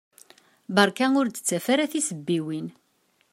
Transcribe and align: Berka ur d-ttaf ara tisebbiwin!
Berka 0.75 1.07
ur 1.19 1.27
d-ttaf 1.27 1.65
ara 1.73 1.91
tisebbiwin! 1.91 2.67